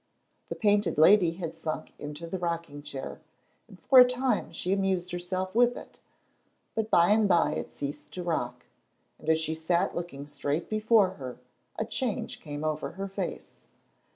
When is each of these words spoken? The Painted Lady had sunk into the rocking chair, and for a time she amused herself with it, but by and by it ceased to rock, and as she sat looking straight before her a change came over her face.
The 0.49 0.55
Painted 0.55 0.97
Lady 0.97 1.33
had 1.33 1.53
sunk 1.53 1.93
into 1.99 2.25
the 2.25 2.39
rocking 2.39 2.81
chair, 2.81 3.21
and 3.67 3.79
for 3.81 3.99
a 3.99 4.09
time 4.09 4.51
she 4.51 4.73
amused 4.73 5.11
herself 5.11 5.53
with 5.53 5.77
it, 5.77 5.99
but 6.73 6.89
by 6.89 7.11
and 7.11 7.29
by 7.29 7.51
it 7.51 7.71
ceased 7.71 8.11
to 8.15 8.23
rock, 8.23 8.65
and 9.19 9.29
as 9.29 9.37
she 9.37 9.53
sat 9.53 9.93
looking 9.95 10.25
straight 10.25 10.69
before 10.71 11.09
her 11.21 11.37
a 11.77 11.85
change 11.85 12.39
came 12.41 12.63
over 12.63 12.93
her 12.93 13.07
face. 13.07 13.51